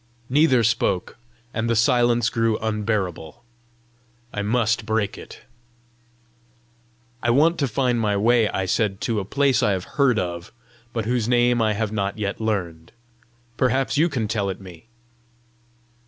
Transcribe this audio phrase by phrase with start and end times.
[0.31, 1.19] Neither spoke,
[1.53, 3.43] and the silence grew unbearable.
[4.33, 5.41] I MUST break it!
[7.21, 10.51] "I want to find my way," I said, "to a place I have heard of,
[10.91, 12.93] but whose name I have not yet learned.
[13.57, 14.87] Perhaps you can tell it me!"